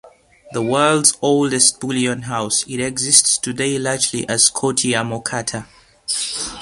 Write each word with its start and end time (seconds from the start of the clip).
The 0.51 0.63
world's 0.63 1.15
oldest 1.21 1.79
bullion 1.79 2.23
house, 2.23 2.63
it 2.67 2.79
exists 2.79 3.37
today 3.37 3.77
largely 3.77 4.27
as 4.27 4.49
ScotiaMocatta. 4.49 5.67